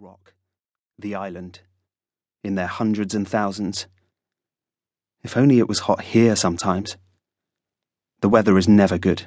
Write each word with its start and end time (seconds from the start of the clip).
rock, 0.00 0.32
the 0.96 1.14
island, 1.14 1.60
in 2.44 2.54
their 2.54 2.68
hundreds 2.68 3.14
and 3.14 3.26
thousands. 3.26 3.86
If 5.24 5.36
only 5.36 5.58
it 5.58 5.68
was 5.68 5.80
hot 5.80 6.02
here 6.02 6.36
sometimes. 6.36 6.96
The 8.20 8.28
weather 8.28 8.56
is 8.56 8.68
never 8.68 8.96
good. 8.96 9.26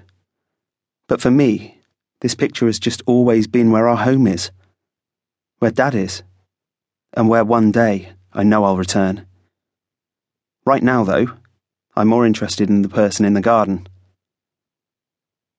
But 1.07 1.19
for 1.19 1.29
me, 1.29 1.79
this 2.21 2.35
picture 2.35 2.67
has 2.67 2.79
just 2.79 3.01
always 3.05 3.47
been 3.47 3.71
where 3.71 3.89
our 3.89 3.97
home 3.97 4.27
is, 4.27 4.51
where 5.59 5.71
Dad 5.71 5.93
is, 5.93 6.23
and 7.13 7.27
where 7.27 7.43
one 7.43 7.71
day 7.71 8.13
I 8.31 8.43
know 8.43 8.63
I'll 8.63 8.77
return. 8.77 9.25
Right 10.65 10.83
now, 10.83 11.03
though, 11.03 11.27
I'm 11.97 12.07
more 12.07 12.25
interested 12.25 12.69
in 12.69 12.81
the 12.81 12.89
person 12.89 13.25
in 13.25 13.33
the 13.33 13.41
garden. 13.41 13.87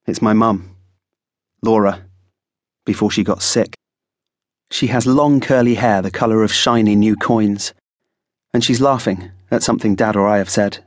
It's 0.07 0.23
my 0.23 0.33
mum, 0.33 0.75
Laura, 1.61 2.07
before 2.87 3.11
she 3.11 3.23
got 3.23 3.43
sick. 3.43 3.75
She 4.73 4.87
has 4.87 5.07
long 5.07 5.41
curly 5.41 5.75
hair 5.75 6.01
the 6.01 6.11
colour 6.11 6.43
of 6.43 6.51
shiny 6.51 6.97
new 6.97 7.15
coins, 7.15 7.75
and 8.55 8.65
she's 8.65 8.81
laughing 8.81 9.31
at 9.51 9.63
something 9.63 9.95
Dad 9.95 10.17
or 10.17 10.27
I 10.27 10.39
have 10.39 10.49
said. 10.49 10.83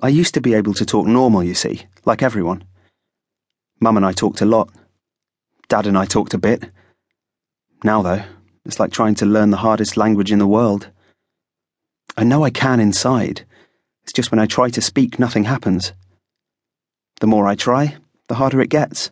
I 0.00 0.10
used 0.10 0.34
to 0.34 0.40
be 0.40 0.54
able 0.54 0.72
to 0.74 0.86
talk 0.86 1.08
normal, 1.08 1.42
you 1.42 1.54
see, 1.54 1.86
like 2.04 2.22
everyone. 2.22 2.62
Mum 3.80 3.96
and 3.96 4.06
I 4.06 4.12
talked 4.12 4.40
a 4.40 4.46
lot. 4.46 4.70
Dad 5.68 5.88
and 5.88 5.98
I 5.98 6.04
talked 6.04 6.32
a 6.32 6.38
bit. 6.38 6.70
Now, 7.82 8.00
though, 8.00 8.22
it's 8.64 8.78
like 8.78 8.92
trying 8.92 9.16
to 9.16 9.26
learn 9.26 9.50
the 9.50 9.64
hardest 9.66 9.96
language 9.96 10.30
in 10.30 10.38
the 10.38 10.46
world. 10.46 10.88
I 12.16 12.22
know 12.22 12.44
I 12.44 12.50
can 12.50 12.78
inside. 12.78 13.44
It's 14.04 14.12
just 14.12 14.30
when 14.30 14.38
I 14.38 14.46
try 14.46 14.70
to 14.70 14.80
speak, 14.80 15.18
nothing 15.18 15.44
happens. 15.44 15.94
The 17.18 17.26
more 17.26 17.48
I 17.48 17.56
try, 17.56 17.96
the 18.28 18.36
harder 18.36 18.60
it 18.60 18.70
gets. 18.70 19.10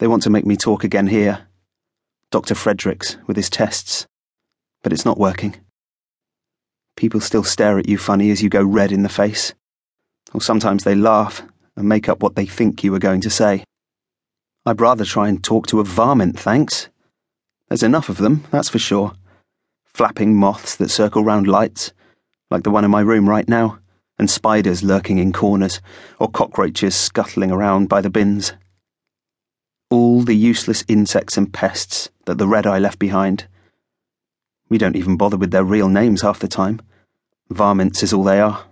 They 0.00 0.06
want 0.06 0.22
to 0.24 0.30
make 0.30 0.44
me 0.44 0.58
talk 0.58 0.84
again 0.84 1.06
here. 1.06 1.45
Dr. 2.30 2.54
Fredericks 2.54 3.16
with 3.26 3.36
his 3.36 3.48
tests. 3.48 4.06
But 4.82 4.92
it's 4.92 5.04
not 5.04 5.18
working. 5.18 5.56
People 6.96 7.20
still 7.20 7.44
stare 7.44 7.78
at 7.78 7.88
you 7.88 7.98
funny 7.98 8.30
as 8.30 8.42
you 8.42 8.48
go 8.48 8.64
red 8.64 8.90
in 8.90 9.02
the 9.02 9.08
face. 9.08 9.54
Or 10.34 10.40
sometimes 10.40 10.84
they 10.84 10.94
laugh 10.94 11.42
and 11.76 11.88
make 11.88 12.08
up 12.08 12.22
what 12.22 12.34
they 12.34 12.46
think 12.46 12.82
you 12.82 12.92
were 12.92 12.98
going 12.98 13.20
to 13.20 13.30
say. 13.30 13.64
I'd 14.64 14.80
rather 14.80 15.04
try 15.04 15.28
and 15.28 15.42
talk 15.44 15.66
to 15.68 15.80
a 15.80 15.84
varmint, 15.84 16.38
thanks. 16.38 16.88
There's 17.68 17.82
enough 17.82 18.08
of 18.08 18.16
them, 18.16 18.44
that's 18.50 18.68
for 18.68 18.78
sure. 18.78 19.12
Flapping 19.84 20.34
moths 20.34 20.74
that 20.76 20.90
circle 20.90 21.22
round 21.22 21.46
lights, 21.46 21.92
like 22.50 22.64
the 22.64 22.70
one 22.70 22.84
in 22.84 22.90
my 22.90 23.00
room 23.00 23.28
right 23.28 23.48
now, 23.48 23.78
and 24.18 24.30
spiders 24.30 24.82
lurking 24.82 25.18
in 25.18 25.32
corners, 25.32 25.80
or 26.18 26.28
cockroaches 26.28 26.94
scuttling 26.94 27.52
around 27.52 27.88
by 27.88 28.00
the 28.00 28.10
bins. 28.10 28.54
All 29.90 30.22
the 30.22 30.36
useless 30.36 30.84
insects 30.88 31.36
and 31.36 31.52
pests 31.52 32.10
that 32.24 32.38
the 32.38 32.48
red 32.48 32.66
eye 32.66 32.78
left 32.78 32.98
behind 32.98 33.46
we 34.68 34.78
don't 34.78 34.96
even 34.96 35.16
bother 35.16 35.36
with 35.36 35.50
their 35.50 35.64
real 35.64 35.88
names 35.88 36.22
half 36.22 36.40
the 36.40 36.48
time. 36.48 36.80
Varmints 37.50 38.02
is 38.02 38.12
all 38.12 38.24
they 38.24 38.40
are. 38.40 38.64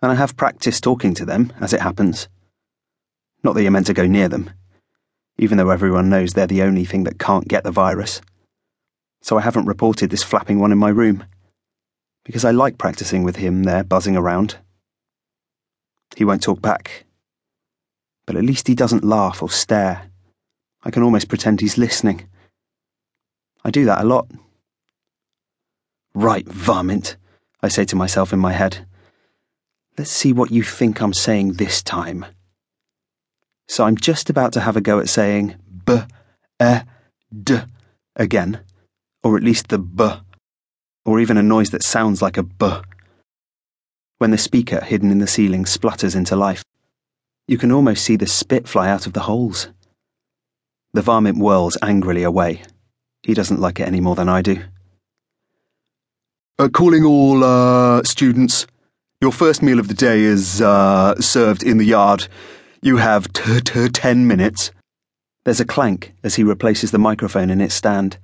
And 0.00 0.12
I 0.12 0.14
have 0.14 0.36
practiced 0.36 0.84
talking 0.84 1.12
to 1.14 1.24
them, 1.24 1.52
as 1.60 1.72
it 1.72 1.80
happens. 1.80 2.28
Not 3.42 3.54
that 3.54 3.62
you're 3.62 3.72
meant 3.72 3.86
to 3.86 3.94
go 3.94 4.06
near 4.06 4.28
them, 4.28 4.50
even 5.36 5.58
though 5.58 5.70
everyone 5.70 6.08
knows 6.08 6.32
they're 6.32 6.46
the 6.46 6.62
only 6.62 6.84
thing 6.84 7.04
that 7.04 7.18
can't 7.18 7.48
get 7.48 7.64
the 7.64 7.72
virus. 7.72 8.20
So 9.20 9.36
I 9.36 9.40
haven't 9.40 9.66
reported 9.66 10.10
this 10.10 10.22
flapping 10.22 10.60
one 10.60 10.70
in 10.70 10.78
my 10.78 10.90
room, 10.90 11.24
because 12.24 12.44
I 12.44 12.52
like 12.52 12.78
practicing 12.78 13.24
with 13.24 13.36
him 13.36 13.64
there 13.64 13.82
buzzing 13.82 14.16
around. 14.16 14.58
He 16.16 16.24
won't 16.24 16.42
talk 16.42 16.62
back. 16.62 17.06
But 18.24 18.36
at 18.36 18.44
least 18.44 18.68
he 18.68 18.74
doesn't 18.76 19.04
laugh 19.04 19.42
or 19.42 19.50
stare. 19.50 20.10
I 20.88 20.90
can 20.90 21.02
almost 21.02 21.28
pretend 21.28 21.60
he's 21.60 21.76
listening. 21.76 22.26
I 23.62 23.70
do 23.70 23.84
that 23.84 24.00
a 24.00 24.06
lot. 24.06 24.26
Right, 26.14 26.48
varmint, 26.48 27.18
I 27.62 27.68
say 27.68 27.84
to 27.84 27.94
myself 27.94 28.32
in 28.32 28.38
my 28.38 28.54
head. 28.54 28.86
Let's 29.98 30.10
see 30.10 30.32
what 30.32 30.50
you 30.50 30.62
think 30.62 31.02
I'm 31.02 31.12
saying 31.12 31.52
this 31.52 31.82
time. 31.82 32.24
So 33.68 33.84
I'm 33.84 33.98
just 33.98 34.30
about 34.30 34.54
to 34.54 34.60
have 34.60 34.78
a 34.78 34.80
go 34.80 34.98
at 34.98 35.10
saying 35.10 35.56
b, 35.84 35.98
e, 36.62 36.78
d 37.42 37.58
again, 38.16 38.60
or 39.22 39.36
at 39.36 39.44
least 39.44 39.68
the 39.68 39.78
b, 39.78 40.10
or 41.04 41.20
even 41.20 41.36
a 41.36 41.42
noise 41.42 41.68
that 41.68 41.84
sounds 41.84 42.22
like 42.22 42.38
a 42.38 42.42
b. 42.42 42.66
When 44.16 44.30
the 44.30 44.38
speaker 44.38 44.80
hidden 44.80 45.10
in 45.10 45.18
the 45.18 45.26
ceiling 45.26 45.66
splutters 45.66 46.14
into 46.14 46.34
life, 46.34 46.64
you 47.46 47.58
can 47.58 47.72
almost 47.72 48.02
see 48.06 48.16
the 48.16 48.26
spit 48.26 48.66
fly 48.66 48.88
out 48.88 49.06
of 49.06 49.12
the 49.12 49.28
holes. 49.28 49.68
The 50.92 51.02
varmint 51.02 51.38
whirls 51.38 51.76
angrily 51.82 52.22
away. 52.22 52.62
He 53.22 53.34
doesn't 53.34 53.60
like 53.60 53.80
it 53.80 53.86
any 53.86 54.00
more 54.00 54.14
than 54.14 54.28
I 54.28 54.42
do. 54.42 54.62
Uh, 56.58 56.68
calling 56.68 57.04
all 57.04 57.44
uh, 57.44 58.02
students. 58.04 58.66
Your 59.20 59.32
first 59.32 59.62
meal 59.62 59.78
of 59.78 59.88
the 59.88 59.94
day 59.94 60.20
is 60.20 60.60
uh, 60.60 61.20
served 61.20 61.62
in 61.62 61.78
the 61.78 61.84
yard. 61.84 62.28
You 62.82 62.98
have 62.98 63.32
t- 63.32 63.60
t- 63.60 63.88
ten 63.88 64.26
minutes. 64.26 64.70
There's 65.44 65.60
a 65.60 65.64
clank 65.64 66.14
as 66.22 66.34
he 66.34 66.44
replaces 66.44 66.90
the 66.90 66.98
microphone 66.98 67.48
in 67.48 67.60
its 67.60 67.74
stand, 67.74 68.18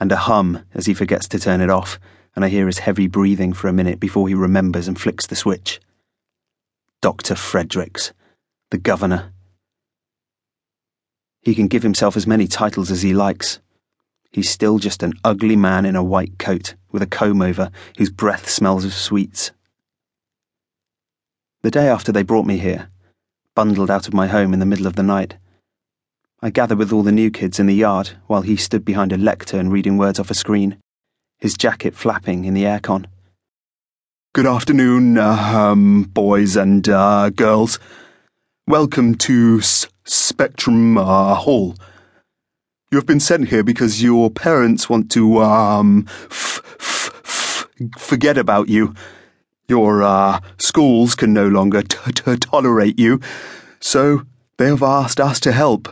and 0.00 0.10
a 0.10 0.16
hum 0.16 0.64
as 0.72 0.86
he 0.86 0.94
forgets 0.94 1.28
to 1.28 1.38
turn 1.38 1.60
it 1.60 1.68
off, 1.68 1.98
and 2.34 2.44
I 2.44 2.48
hear 2.48 2.66
his 2.66 2.78
heavy 2.78 3.06
breathing 3.06 3.52
for 3.52 3.68
a 3.68 3.72
minute 3.72 4.00
before 4.00 4.28
he 4.28 4.34
remembers 4.34 4.88
and 4.88 4.98
flicks 4.98 5.26
the 5.26 5.36
switch. 5.36 5.78
Dr. 7.02 7.34
Fredericks, 7.34 8.14
the 8.70 8.78
governor. 8.78 9.33
He 11.44 11.54
can 11.54 11.68
give 11.68 11.82
himself 11.82 12.16
as 12.16 12.26
many 12.26 12.48
titles 12.48 12.90
as 12.90 13.02
he 13.02 13.12
likes. 13.12 13.60
He's 14.32 14.48
still 14.48 14.78
just 14.78 15.02
an 15.02 15.12
ugly 15.22 15.56
man 15.56 15.84
in 15.84 15.94
a 15.94 16.02
white 16.02 16.38
coat 16.38 16.74
with 16.90 17.02
a 17.02 17.06
comb 17.06 17.42
over 17.42 17.70
whose 17.98 18.10
breath 18.10 18.48
smells 18.48 18.84
of 18.84 18.94
sweets. 18.94 19.52
The 21.62 21.70
day 21.70 21.86
after 21.88 22.12
they 22.12 22.22
brought 22.22 22.46
me 22.46 22.58
here, 22.58 22.88
bundled 23.54 23.90
out 23.90 24.08
of 24.08 24.14
my 24.14 24.26
home 24.26 24.52
in 24.54 24.58
the 24.58 24.66
middle 24.66 24.86
of 24.86 24.96
the 24.96 25.02
night, 25.02 25.36
I 26.40 26.50
gathered 26.50 26.78
with 26.78 26.92
all 26.92 27.02
the 27.02 27.12
new 27.12 27.30
kids 27.30 27.60
in 27.60 27.66
the 27.66 27.74
yard 27.74 28.10
while 28.26 28.42
he 28.42 28.56
stood 28.56 28.84
behind 28.84 29.12
a 29.12 29.18
lectern 29.18 29.70
reading 29.70 29.96
words 29.96 30.18
off 30.18 30.30
a 30.30 30.34
screen, 30.34 30.78
his 31.38 31.56
jacket 31.56 31.94
flapping 31.94 32.44
in 32.44 32.54
the 32.54 32.64
aircon. 32.64 33.06
Good 34.32 34.46
afternoon, 34.46 35.16
um, 35.18 36.02
boys 36.02 36.56
and 36.56 36.88
uh, 36.88 37.30
girls. 37.30 37.78
Welcome 38.66 39.14
to 39.16 39.58
S- 39.60 39.86
Spectrum 40.04 40.98
uh, 40.98 41.34
Hall. 41.34 41.74
You 42.90 42.98
have 42.98 43.06
been 43.06 43.20
sent 43.20 43.48
here 43.48 43.64
because 43.64 44.02
your 44.02 44.30
parents 44.30 44.88
want 44.88 45.10
to, 45.12 45.42
um, 45.42 46.06
f- 46.30 46.60
f- 46.78 47.10
f- 47.24 47.68
forget 47.98 48.36
about 48.36 48.68
you. 48.68 48.94
Your, 49.66 50.02
uh, 50.02 50.40
schools 50.58 51.14
can 51.14 51.32
no 51.32 51.48
longer 51.48 51.82
t- 51.82 52.12
t- 52.12 52.36
tolerate 52.36 52.98
you. 52.98 53.20
So 53.80 54.22
they 54.58 54.66
have 54.66 54.82
asked 54.82 55.18
us 55.18 55.40
to 55.40 55.52
help. 55.52 55.88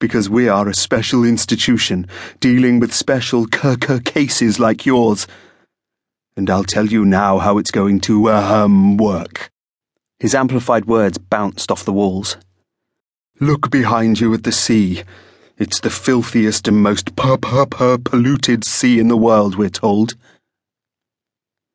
Because 0.00 0.28
we 0.28 0.48
are 0.48 0.68
a 0.68 0.74
special 0.74 1.24
institution 1.24 2.08
dealing 2.40 2.80
with 2.80 2.92
special 2.92 3.46
c- 3.46 3.76
c- 3.86 4.00
cases 4.00 4.58
like 4.58 4.84
yours. 4.84 5.28
And 6.36 6.50
I'll 6.50 6.64
tell 6.64 6.86
you 6.86 7.04
now 7.04 7.38
how 7.38 7.56
it's 7.58 7.70
going 7.70 8.00
to, 8.00 8.30
um, 8.30 8.96
work. 8.96 9.50
His 10.18 10.34
amplified 10.34 10.86
words 10.86 11.18
bounced 11.18 11.70
off 11.70 11.84
the 11.84 11.92
walls. 11.92 12.36
Look 13.42 13.72
behind 13.72 14.20
you 14.20 14.32
at 14.34 14.44
the 14.44 14.52
sea. 14.52 15.02
It's 15.58 15.80
the 15.80 15.90
filthiest 15.90 16.68
and 16.68 16.80
most 16.80 17.16
per 17.16 17.36
per 17.36 17.66
per 17.66 17.98
polluted 17.98 18.62
sea 18.62 19.00
in 19.00 19.08
the 19.08 19.16
world, 19.16 19.56
we're 19.56 19.68
told. 19.68 20.14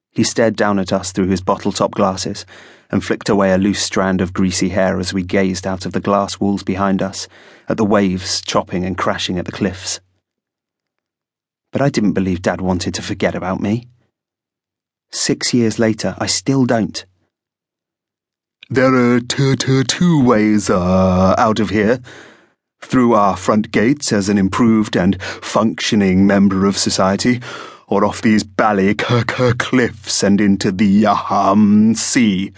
He 0.10 0.24
stared 0.24 0.56
down 0.56 0.80
at 0.80 0.94
us 0.94 1.12
through 1.12 1.28
his 1.28 1.42
bottle 1.42 1.74
top 1.74 1.92
glasses 1.92 2.46
and 2.90 3.04
flicked 3.04 3.28
away 3.28 3.52
a 3.52 3.58
loose 3.58 3.82
strand 3.82 4.22
of 4.22 4.32
greasy 4.32 4.70
hair 4.70 4.98
as 4.98 5.14
we 5.14 5.24
gazed 5.24 5.68
out 5.68 5.86
of 5.86 5.92
the 5.92 6.00
glass 6.00 6.40
walls 6.40 6.64
behind 6.64 7.02
us 7.02 7.28
at 7.68 7.76
the 7.76 7.84
waves 7.84 8.40
chopping 8.40 8.86
and 8.86 8.98
crashing 8.98 9.38
at 9.38 9.44
the 9.44 9.52
cliffs. 9.52 10.00
But 11.74 11.82
I 11.82 11.90
didn't 11.90 12.14
believe 12.14 12.42
Dad 12.42 12.62
wanted 12.62 12.94
to 12.94 13.02
forget 13.02 13.36
about 13.36 13.60
me. 13.60 13.90
Six 15.12 15.54
years 15.54 15.80
later, 15.80 16.16
I 16.18 16.28
still 16.28 16.66
don't. 16.66 17.06
There 18.70 18.94
are 18.94 19.22
t- 19.22 19.56
t- 19.56 19.84
two 19.86 20.22
ways 20.22 20.70
uh, 20.70 21.36
out 21.38 21.62
of 21.62 21.70
here 21.70 22.02
through 22.82 23.14
our 23.14 23.38
front 23.38 23.72
gates 23.72 24.12
as 24.12 24.28
an 24.28 24.38
improved 24.38 24.98
and 24.98 25.22
functioning 25.22 26.28
member 26.28 26.66
of 26.66 26.78
society, 26.78 27.40
or 27.88 28.04
off 28.04 28.22
these 28.22 28.44
bally 28.44 28.94
cliffs 28.94 30.22
and 30.22 30.42
into 30.42 30.74
the 30.74 31.06
um, 31.06 31.96
sea. 31.96 32.52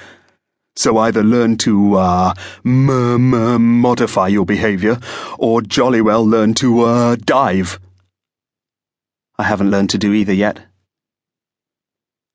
So 0.75 0.97
either 0.97 1.23
learn 1.23 1.57
to 1.57 1.95
uh, 1.95 2.33
modify 2.63 4.29
your 4.29 4.45
behaviour, 4.45 4.97
or 5.37 5.61
jolly 5.61 6.01
well 6.01 6.25
learn 6.25 6.55
to 6.55 6.81
uh, 6.81 7.17
dive. 7.17 7.79
I 9.37 9.43
haven't 9.43 9.69
learned 9.69 9.91
to 9.91 9.99
do 9.99 10.11
either 10.13 10.33
yet. 10.33 10.68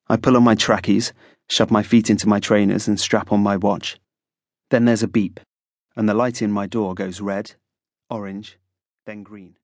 I 0.08 0.16
pull 0.16 0.36
on 0.36 0.44
my 0.44 0.54
trackies, 0.54 1.12
shove 1.48 1.70
my 1.70 1.82
feet 1.82 2.10
into 2.10 2.28
my 2.28 2.40
trainers, 2.40 2.86
and 2.88 3.00
strap 3.00 3.32
on 3.32 3.42
my 3.42 3.56
watch. 3.56 3.98
Then 4.70 4.84
there's 4.84 5.02
a 5.02 5.08
beep, 5.08 5.40
and 5.96 6.08
the 6.08 6.14
light 6.14 6.42
in 6.42 6.52
my 6.52 6.66
door 6.66 6.94
goes 6.94 7.20
red 7.20 7.54
orange, 8.10 8.58
then 9.06 9.22
green. 9.22 9.56